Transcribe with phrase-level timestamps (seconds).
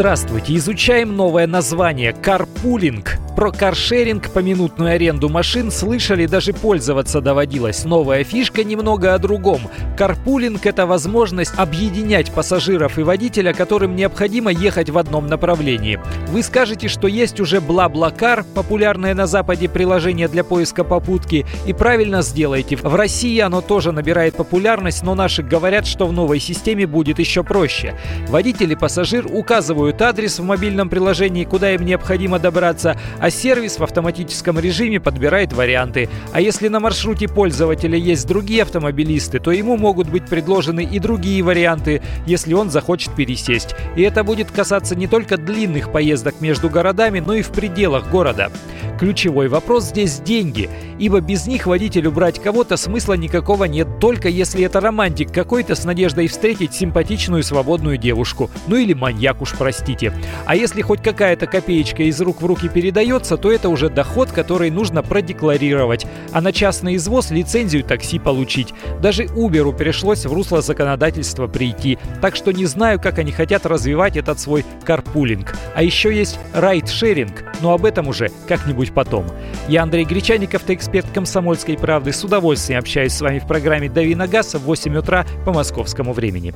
[0.00, 0.56] Здравствуйте!
[0.56, 3.18] Изучаем новое название– карпулинг.
[3.36, 7.84] Про каршеринг, поминутную аренду машин слышали, даже пользоваться доводилось.
[7.84, 9.60] Новая фишка немного о другом.
[9.96, 16.00] Карпулинг– это возможность объединять пассажиров и водителя, которым необходимо ехать в одном направлении.
[16.28, 22.22] Вы скажете, что есть уже Бла-Блакар, популярное на Западе приложение для поиска попутки, и правильно
[22.22, 22.76] сделаете.
[22.76, 27.44] В России оно тоже набирает популярность, но наши говорят, что в новой системе будет еще
[27.44, 27.94] проще.
[28.28, 33.82] Водитель и пассажир указывают адрес в мобильном приложении, куда им необходимо добраться, а сервис в
[33.82, 36.08] автоматическом режиме подбирает варианты.
[36.32, 41.42] А если на маршруте пользователя есть другие автомобилисты, то ему могут быть предложены и другие
[41.42, 43.74] варианты, если он захочет пересесть.
[43.96, 48.50] И это будет касаться не только длинных поездок между городами, но и в пределах города.
[48.98, 50.68] Ключевой вопрос здесь деньги,
[50.98, 55.84] ибо без них водителю брать кого-то смысла никакого нет, только если это романтик какой-то с
[55.84, 58.50] надеждой встретить симпатичную свободную девушку.
[58.66, 60.12] Ну или маньяк уж, простите.
[60.46, 64.70] А если хоть какая-то копеечка из рук в руки передается, то это уже доход, который
[64.70, 66.06] нужно продекларировать.
[66.32, 68.74] А на частный извоз лицензию такси получить.
[69.00, 71.98] Даже Uber пришлось в русло законодательства прийти.
[72.20, 75.54] Так что не знаю, как они хотят развивать этот свой карпулинг.
[75.74, 79.26] А еще есть райд-шеринг, но об этом уже как-нибудь потом.
[79.68, 82.12] Я Андрей Гречаников, ты эксперт «Комсомольской правды».
[82.12, 86.12] С удовольствием общаюсь с вами в программе «Дави на газ» в 8 утра по московскому
[86.12, 86.52] времени.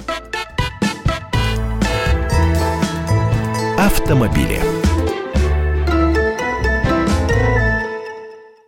[3.84, 4.83] Автомобили.